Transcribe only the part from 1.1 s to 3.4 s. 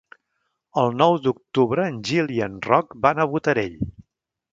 d'octubre en Gil i en Roc van a